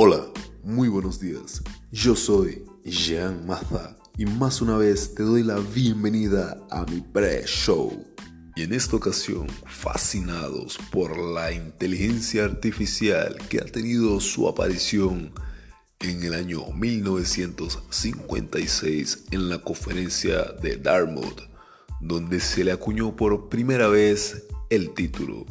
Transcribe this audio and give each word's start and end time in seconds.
Hola, 0.00 0.28
muy 0.62 0.86
buenos 0.86 1.18
días. 1.18 1.60
Yo 1.90 2.14
soy 2.14 2.64
Jean 2.84 3.44
Maza 3.48 3.96
y 4.16 4.26
más 4.26 4.62
una 4.62 4.76
vez 4.76 5.16
te 5.16 5.24
doy 5.24 5.42
la 5.42 5.58
bienvenida 5.58 6.64
a 6.70 6.84
mi 6.84 7.00
pre-show. 7.00 8.06
Y 8.54 8.62
en 8.62 8.74
esta 8.74 8.94
ocasión, 8.94 9.48
fascinados 9.66 10.78
por 10.92 11.18
la 11.18 11.50
inteligencia 11.50 12.44
artificial 12.44 13.38
que 13.48 13.58
ha 13.58 13.64
tenido 13.64 14.20
su 14.20 14.46
aparición 14.46 15.32
en 15.98 16.22
el 16.22 16.34
año 16.34 16.64
1956 16.70 19.24
en 19.32 19.48
la 19.48 19.58
conferencia 19.58 20.44
de 20.62 20.76
Dartmouth, 20.76 21.42
donde 22.00 22.38
se 22.38 22.62
le 22.62 22.70
acuñó 22.70 23.16
por 23.16 23.48
primera 23.48 23.88
vez 23.88 24.44
el 24.70 24.94
título, 24.94 25.44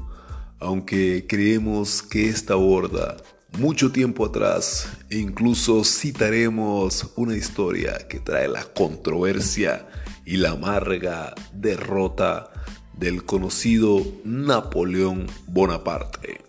aunque 0.62 1.26
creemos 1.28 2.02
que 2.02 2.30
esta 2.30 2.54
aborda 2.54 3.18
mucho 3.58 3.92
tiempo 3.92 4.26
atrás 4.26 4.88
incluso 5.10 5.84
citaremos 5.84 7.12
una 7.16 7.36
historia 7.36 8.08
que 8.08 8.20
trae 8.20 8.48
la 8.48 8.64
controversia 8.64 9.88
y 10.26 10.38
la 10.38 10.52
amarga 10.52 11.34
derrota 11.54 12.52
del 12.98 13.24
conocido 13.26 14.06
Napoleón 14.24 15.28
Bonaparte. 15.48 16.42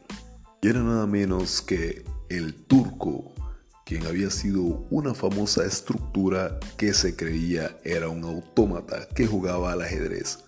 Y 0.60 0.68
era 0.68 0.82
nada 0.82 1.06
menos 1.06 1.62
que 1.62 2.04
el 2.28 2.54
turco, 2.54 3.32
quien 3.86 4.06
había 4.06 4.30
sido 4.30 4.86
una 4.90 5.14
famosa 5.14 5.64
estructura 5.64 6.58
que 6.76 6.92
se 6.92 7.16
creía 7.16 7.78
era 7.84 8.08
un 8.08 8.24
autómata 8.24 9.08
que 9.14 9.26
jugaba 9.26 9.72
al 9.72 9.82
ajedrez. 9.82 10.40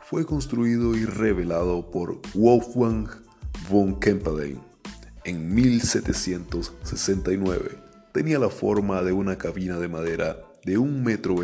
Fue 0.00 0.24
construido 0.24 0.96
y 0.96 1.04
revelado 1.04 1.90
por 1.90 2.20
Wolfgang 2.34 3.08
von 3.68 4.00
Kempelen 4.00 4.67
en 5.28 5.54
1769. 5.54 7.78
Tenía 8.12 8.38
la 8.38 8.48
forma 8.48 9.02
de 9.02 9.12
una 9.12 9.36
cabina 9.36 9.78
de 9.78 9.88
madera 9.88 10.38
de 10.64 10.78
1,20 10.78 11.04
metro 11.04 11.36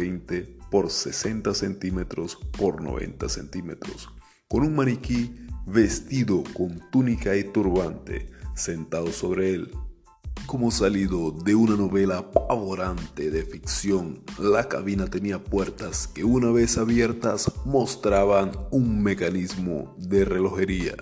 por 0.70 0.90
60 0.90 1.52
centímetros 1.54 2.38
por 2.58 2.82
90 2.82 3.28
centímetros, 3.28 4.08
con 4.48 4.64
un 4.64 4.74
maniquí 4.74 5.36
vestido 5.66 6.42
con 6.54 6.80
túnica 6.90 7.36
y 7.36 7.44
turbante 7.44 8.30
sentado 8.56 9.12
sobre 9.12 9.54
él. 9.54 9.70
Como 10.46 10.70
salido 10.70 11.30
de 11.30 11.54
una 11.54 11.76
novela 11.76 12.32
pavorante 12.32 13.30
de 13.30 13.44
ficción, 13.44 14.22
la 14.38 14.66
cabina 14.68 15.04
tenía 15.06 15.44
puertas 15.44 16.08
que 16.08 16.24
una 16.24 16.50
vez 16.50 16.78
abiertas 16.78 17.52
mostraban 17.66 18.52
un 18.70 19.02
mecanismo 19.02 19.94
de 19.98 20.24
relojería 20.24 20.94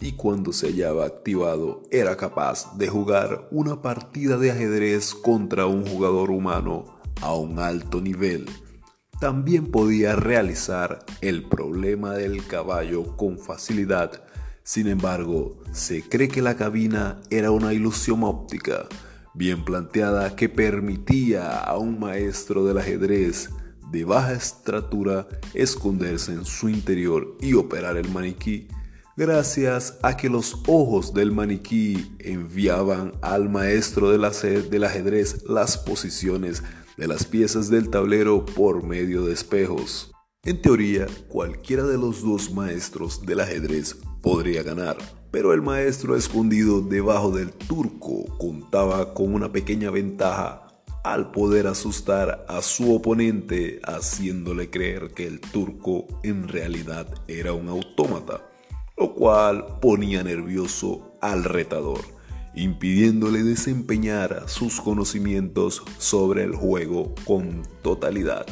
y 0.00 0.12
cuando 0.12 0.52
se 0.52 0.68
hallaba 0.68 1.06
activado 1.06 1.82
era 1.90 2.16
capaz 2.16 2.76
de 2.76 2.88
jugar 2.88 3.48
una 3.50 3.82
partida 3.82 4.38
de 4.38 4.50
ajedrez 4.50 5.14
contra 5.14 5.66
un 5.66 5.86
jugador 5.86 6.30
humano 6.30 6.84
a 7.20 7.34
un 7.34 7.58
alto 7.58 8.00
nivel 8.00 8.46
también 9.18 9.66
podía 9.66 10.14
realizar 10.14 11.04
el 11.20 11.42
problema 11.42 12.14
del 12.14 12.46
caballo 12.46 13.16
con 13.16 13.38
facilidad. 13.38 14.22
Sin 14.62 14.86
embargo, 14.86 15.60
se 15.72 16.02
cree 16.02 16.28
que 16.28 16.42
la 16.42 16.56
cabina 16.56 17.20
era 17.30 17.50
una 17.50 17.72
ilusión 17.72 18.22
óptica 18.22 18.86
bien 19.34 19.64
planteada 19.64 20.36
que 20.36 20.48
permitía 20.48 21.58
a 21.58 21.78
un 21.78 21.98
maestro 21.98 22.64
del 22.64 22.78
ajedrez 22.78 23.50
de 23.90 24.04
baja 24.04 24.34
estatura 24.34 25.26
esconderse 25.54 26.32
en 26.32 26.44
su 26.44 26.68
interior 26.68 27.36
y 27.40 27.54
operar 27.54 27.96
el 27.96 28.08
maniquí, 28.10 28.68
gracias 29.18 29.98
a 30.02 30.16
que 30.16 30.28
los 30.28 30.62
ojos 30.68 31.12
del 31.12 31.32
maniquí 31.32 32.16
enviaban 32.20 33.14
al 33.20 33.48
maestro 33.48 34.10
del 34.10 34.24
ajedrez 34.84 35.42
las 35.48 35.76
posiciones 35.76 36.62
de 36.96 37.08
las 37.08 37.24
piezas 37.24 37.68
del 37.68 37.90
tablero 37.90 38.44
por 38.44 38.84
medio 38.84 39.24
de 39.24 39.32
espejos. 39.32 40.12
En 40.44 40.62
teoría, 40.62 41.08
cualquiera 41.26 41.82
de 41.82 41.98
los 41.98 42.22
dos 42.22 42.52
maestros 42.52 43.26
del 43.26 43.40
ajedrez 43.40 43.96
podría 44.22 44.62
ganar, 44.62 44.96
pero 45.32 45.52
el 45.52 45.62
maestro 45.62 46.14
escondido 46.14 46.80
debajo 46.80 47.32
del 47.32 47.50
turco 47.50 48.24
contaba 48.38 49.14
con 49.14 49.34
una 49.34 49.50
pequeña 49.50 49.90
ventaja 49.90 50.68
al 51.02 51.32
poder 51.32 51.66
asustar 51.66 52.46
a 52.48 52.62
su 52.62 52.94
oponente 52.94 53.80
haciéndole 53.82 54.70
creer 54.70 55.10
que 55.10 55.26
el 55.26 55.40
turco 55.40 56.06
en 56.22 56.46
realidad 56.46 57.08
era 57.26 57.52
un 57.52 57.68
autómata, 57.68 58.47
lo 58.98 59.14
cual 59.14 59.78
ponía 59.80 60.22
nervioso 60.22 61.12
al 61.20 61.44
retador 61.44 62.18
impidiéndole 62.58 63.44
desempeñar 63.44 64.44
sus 64.48 64.80
conocimientos 64.80 65.82
sobre 65.98 66.42
el 66.42 66.54
juego 66.56 67.14
con 67.24 67.62
totalidad, 67.82 68.46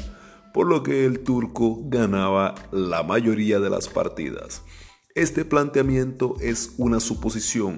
por 0.54 0.66
lo 0.66 0.82
que 0.82 1.04
el 1.04 1.20
turco 1.20 1.80
ganaba 1.86 2.54
la 2.70 3.02
mayoría 3.02 3.58
de 3.58 3.68
las 3.68 3.88
partidas. 3.88 4.62
Este 5.16 5.44
planteamiento 5.44 6.36
es 6.40 6.74
una 6.78 7.00
suposición, 7.00 7.76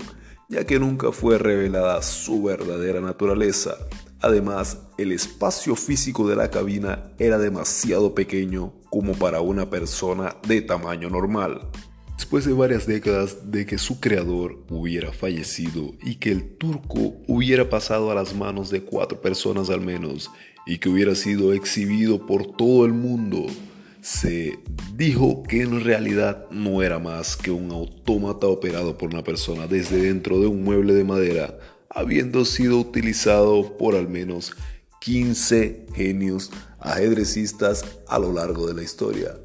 ya 0.51 0.65
que 0.65 0.79
nunca 0.79 1.13
fue 1.13 1.39
revelada 1.39 2.03
su 2.03 2.43
verdadera 2.43 3.01
naturaleza. 3.01 3.77
Además, 4.21 4.79
el 4.99 5.13
espacio 5.13 5.77
físico 5.77 6.29
de 6.29 6.37
la 6.37 6.51
cabina 6.51 7.13
era 7.19 7.39
demasiado 7.39 8.15
pequeño 8.15 8.75
como 8.91 9.15
para 9.15 9.41
una 9.41 9.71
persona 9.71 10.37
de 10.47 10.61
tamaño 10.61 11.09
normal. 11.09 11.71
Después 12.19 12.45
de 12.45 12.53
varias 12.53 12.85
décadas 12.89 13.53
de 13.53 13.65
que 13.65 13.79
su 13.79 14.01
creador 14.01 14.59
hubiera 14.71 15.13
fallecido 15.13 15.95
y 16.03 16.17
que 16.17 16.33
el 16.33 16.57
turco 16.59 17.15
hubiera 17.29 17.71
pasado 17.71 18.11
a 18.11 18.15
las 18.15 18.35
manos 18.35 18.71
de 18.71 18.83
cuatro 18.83 19.23
personas 19.23 19.71
al 19.71 19.83
menos 19.83 20.29
y 20.67 20.79
que 20.79 20.89
hubiera 20.89 21.15
sido 21.15 21.53
exhibido 21.53 22.27
por 22.27 22.57
todo 22.57 22.85
el 22.85 22.93
mundo, 22.93 23.47
se 24.03 24.59
dijo 24.97 25.45
que 25.45 25.63
en 25.63 25.81
realidad 25.85 26.51
no 26.51 26.83
era 26.83 26.99
más 26.99 27.37
que 27.37 27.53
un 27.53 27.71
autómata 27.71 28.49
operado 28.49 28.99
por 28.99 29.11
una 29.11 29.23
persona 29.23 29.69
desde 29.69 30.03
dentro 30.03 30.41
de 30.41 30.49
un 30.49 30.65
mueble 30.65 30.95
de 30.95 31.05
madera, 31.05 31.57
habiendo 31.89 32.45
sido 32.45 32.81
utilizado 32.81 33.79
por 33.79 33.95
al 33.95 34.09
menos 34.09 34.55
15 35.03 35.87
genios 35.95 36.51
ajedrecistas 36.81 37.85
a 38.09 38.19
lo 38.19 38.33
largo 38.33 38.67
de 38.67 38.75
la 38.75 38.83
historia 38.83 39.37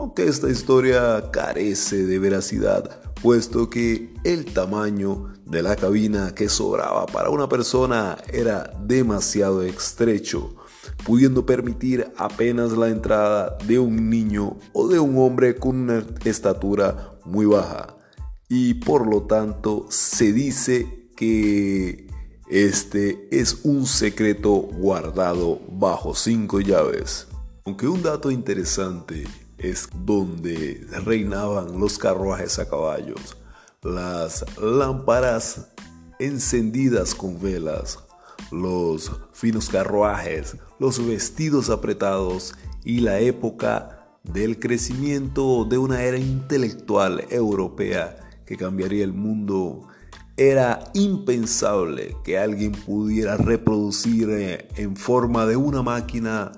aunque 0.00 0.26
esta 0.26 0.48
historia 0.48 1.30
carece 1.30 2.06
de 2.06 2.18
veracidad, 2.18 3.02
puesto 3.20 3.68
que 3.68 4.14
el 4.24 4.46
tamaño 4.46 5.34
de 5.44 5.62
la 5.62 5.76
cabina 5.76 6.34
que 6.34 6.48
sobraba 6.48 7.04
para 7.04 7.28
una 7.28 7.50
persona 7.50 8.16
era 8.32 8.72
demasiado 8.86 9.62
estrecho, 9.62 10.56
pudiendo 11.04 11.44
permitir 11.44 12.10
apenas 12.16 12.72
la 12.72 12.88
entrada 12.88 13.58
de 13.66 13.78
un 13.78 14.08
niño 14.08 14.56
o 14.72 14.88
de 14.88 14.98
un 14.98 15.18
hombre 15.18 15.56
con 15.56 15.76
una 15.76 16.02
estatura 16.24 17.18
muy 17.26 17.44
baja. 17.44 17.94
Y 18.48 18.74
por 18.74 19.06
lo 19.06 19.24
tanto 19.24 19.84
se 19.90 20.32
dice 20.32 21.10
que 21.14 22.06
este 22.48 23.28
es 23.30 23.64
un 23.64 23.84
secreto 23.84 24.52
guardado 24.54 25.60
bajo 25.70 26.14
cinco 26.14 26.58
llaves. 26.58 27.26
Aunque 27.66 27.86
un 27.86 28.02
dato 28.02 28.30
interesante 28.30 29.26
es 29.60 29.88
donde 30.04 30.86
reinaban 31.04 31.78
los 31.78 31.98
carruajes 31.98 32.58
a 32.58 32.68
caballos, 32.68 33.36
las 33.82 34.44
lámparas 34.58 35.68
encendidas 36.18 37.14
con 37.14 37.40
velas, 37.40 37.98
los 38.50 39.12
finos 39.32 39.68
carruajes, 39.68 40.56
los 40.78 41.06
vestidos 41.06 41.68
apretados 41.68 42.54
y 42.84 43.00
la 43.00 43.20
época 43.20 44.00
del 44.22 44.58
crecimiento 44.58 45.64
de 45.64 45.78
una 45.78 46.02
era 46.02 46.18
intelectual 46.18 47.26
europea 47.30 48.16
que 48.46 48.56
cambiaría 48.56 49.04
el 49.04 49.12
mundo. 49.12 49.86
Era 50.36 50.90
impensable 50.94 52.16
que 52.24 52.38
alguien 52.38 52.72
pudiera 52.72 53.36
reproducir 53.36 54.30
eh, 54.30 54.68
en 54.76 54.96
forma 54.96 55.44
de 55.44 55.56
una 55.56 55.82
máquina 55.82 56.52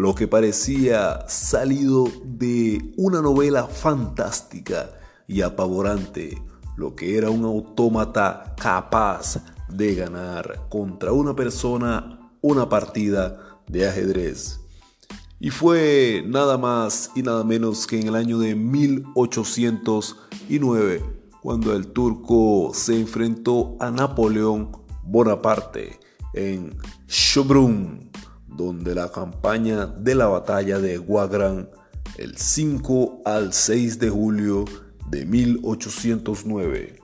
lo 0.00 0.14
que 0.14 0.26
parecía 0.26 1.28
salido 1.28 2.08
de 2.24 2.94
una 2.96 3.20
novela 3.20 3.66
fantástica 3.66 4.98
y 5.28 5.42
apavorante, 5.42 6.42
lo 6.78 6.96
que 6.96 7.18
era 7.18 7.28
un 7.28 7.44
autómata 7.44 8.54
capaz 8.58 9.42
de 9.68 9.94
ganar 9.94 10.68
contra 10.70 11.12
una 11.12 11.36
persona 11.36 12.32
una 12.40 12.66
partida 12.66 13.60
de 13.68 13.86
ajedrez. 13.86 14.60
Y 15.38 15.50
fue 15.50 16.24
nada 16.26 16.56
más 16.56 17.10
y 17.14 17.22
nada 17.22 17.44
menos 17.44 17.86
que 17.86 18.00
en 18.00 18.08
el 18.08 18.16
año 18.16 18.38
de 18.38 18.54
1809 18.54 21.04
cuando 21.42 21.74
el 21.74 21.88
turco 21.88 22.70
se 22.72 22.98
enfrentó 22.98 23.76
a 23.80 23.90
Napoleón 23.90 24.72
Bonaparte 25.02 26.00
en 26.32 26.74
Schobrunn 27.06 28.08
donde 28.56 28.94
la 28.94 29.10
campaña 29.10 29.86
de 29.86 30.14
la 30.14 30.26
batalla 30.26 30.78
de 30.78 30.98
Wagram 30.98 31.68
el 32.16 32.36
5 32.36 33.22
al 33.24 33.52
6 33.52 33.98
de 33.98 34.10
julio 34.10 34.64
de 35.08 35.24
1809 35.24 36.96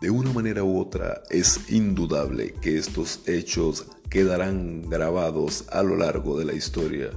De 0.00 0.10
una 0.10 0.32
manera 0.32 0.62
u 0.62 0.78
otra, 0.78 1.22
es 1.30 1.70
indudable 1.70 2.54
que 2.60 2.76
estos 2.76 3.20
hechos 3.26 3.86
quedarán 4.10 4.88
grabados 4.88 5.64
a 5.70 5.82
lo 5.82 5.96
largo 5.96 6.38
de 6.38 6.44
la 6.44 6.52
historia. 6.52 7.10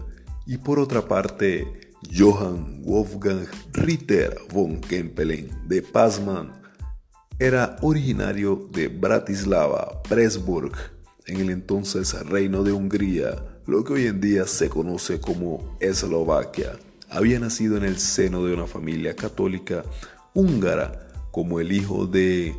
Y 0.46 0.58
por 0.58 0.80
otra 0.80 1.08
parte, 1.08 1.92
Johann 2.12 2.82
Wolfgang 2.84 3.48
Ritter 3.74 4.38
von 4.52 4.82
Kempelen 4.82 5.50
de 5.68 5.82
Passmann 5.82 6.54
era 7.38 7.78
originario 7.82 8.68
de 8.72 8.88
Bratislava, 8.88 10.02
Presburg, 10.04 10.74
en 11.32 11.40
el 11.40 11.50
entonces 11.50 12.14
Reino 12.28 12.64
de 12.64 12.74
Hungría, 12.74 13.44
lo 13.66 13.84
que 13.84 13.94
hoy 13.94 14.08
en 14.08 14.20
día 14.20 14.46
se 14.48 14.68
conoce 14.68 15.22
como 15.22 15.78
Eslovaquia. 15.80 16.74
Había 17.10 17.40
nacido 17.40 17.78
en 17.78 17.84
el 17.84 17.98
seno 18.00 18.46
de 18.46 18.54
una 18.54 18.68
familia 18.68 19.16
católica 19.16 19.84
húngara 20.34 21.08
como 21.32 21.62
el 21.62 21.72
hijo 21.72 22.06
de 22.06 22.54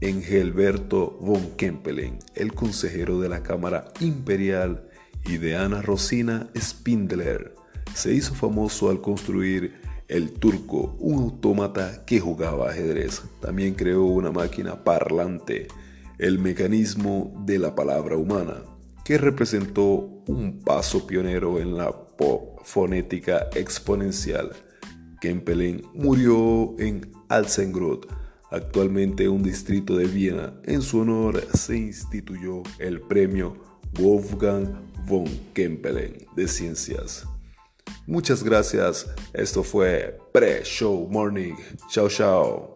Engelberto 0.00 1.18
von 1.20 1.52
Kempelen, 1.56 2.18
el 2.34 2.52
consejero 2.52 3.20
de 3.20 3.28
la 3.28 3.44
Cámara 3.44 3.92
Imperial, 4.00 4.88
y 5.24 5.38
de 5.38 5.56
Ana 5.56 5.82
Rosina 5.82 6.48
Spindler. 6.56 7.54
Se 7.94 8.12
hizo 8.12 8.34
famoso 8.34 8.90
al 8.90 9.00
construir 9.00 9.80
el 10.08 10.32
turco, 10.32 10.96
un 11.00 11.18
autómata 11.18 12.04
que 12.04 12.20
jugaba 12.20 12.70
ajedrez. 12.70 13.22
También 13.40 13.74
creó 13.74 14.04
una 14.04 14.30
máquina 14.30 14.84
parlante, 14.84 15.66
el 16.18 16.38
mecanismo 16.38 17.34
de 17.44 17.58
la 17.58 17.74
palabra 17.74 18.16
humana, 18.16 18.62
que 19.04 19.18
representó 19.18 20.22
un 20.26 20.60
paso 20.64 21.06
pionero 21.06 21.60
en 21.60 21.76
la 21.76 21.94
fonética 22.64 23.48
exponencial. 23.54 24.50
Kempelen 25.20 25.82
murió 25.94 26.74
en 26.78 27.10
Alsengrod, 27.28 28.06
actualmente 28.50 29.28
un 29.28 29.42
distrito 29.42 29.96
de 29.96 30.06
Viena. 30.06 30.54
En 30.64 30.82
su 30.82 31.00
honor 31.00 31.42
se 31.54 31.76
instituyó 31.76 32.62
el 32.78 33.00
premio 33.00 33.56
Wolfgang 33.98 34.68
von 35.06 35.26
Kempelen 35.54 36.26
de 36.34 36.48
Ciencias. 36.48 37.26
Muchas 38.06 38.42
gracias. 38.42 39.08
Esto 39.32 39.62
fue 39.62 40.18
Pre-Show 40.32 41.08
Morning. 41.10 41.54
Chao, 41.88 42.08
chao. 42.08 42.75